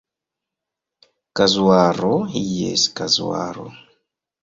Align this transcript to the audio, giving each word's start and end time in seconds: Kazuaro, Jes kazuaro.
Kazuaro, 1.39 2.11
Jes 2.43 2.89
kazuaro. 2.97 3.71